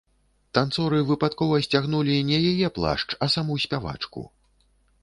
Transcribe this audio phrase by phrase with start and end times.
[0.57, 4.29] Танцоры выпадкова сцягнулі не яе плашч, а саму спявачку.